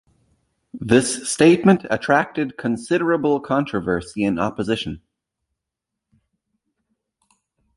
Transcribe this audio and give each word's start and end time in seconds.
This 0.73 1.29
statement 1.31 1.85
attracted 1.91 2.57
considerable 2.57 3.39
controversy 3.39 4.23
and 4.23 4.39
opposition. 4.39 5.03